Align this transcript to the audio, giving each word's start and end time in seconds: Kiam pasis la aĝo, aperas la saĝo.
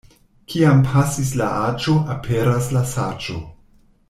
Kiam 0.53 0.79
pasis 0.87 1.29
la 1.41 1.49
aĝo, 1.67 1.95
aperas 2.17 2.71
la 2.79 2.83
saĝo. 2.97 3.39